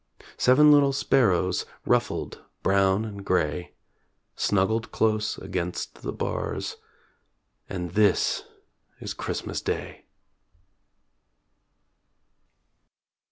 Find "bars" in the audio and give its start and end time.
6.11-6.77